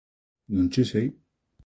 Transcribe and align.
Non 0.49 0.67
che 0.73 0.83
sei 0.83 1.07